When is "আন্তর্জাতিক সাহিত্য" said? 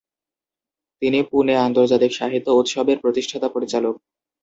1.65-2.47